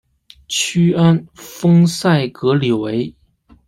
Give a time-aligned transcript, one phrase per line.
[0.47, 3.13] 屈安丰塞格里韦。